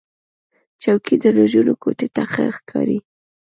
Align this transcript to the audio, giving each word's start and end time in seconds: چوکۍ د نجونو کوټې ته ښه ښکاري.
چوکۍ 0.81 1.15
د 1.23 1.25
نجونو 1.37 1.73
کوټې 1.81 2.07
ته 2.15 2.23
ښه 2.31 2.45
ښکاري. 2.57 2.99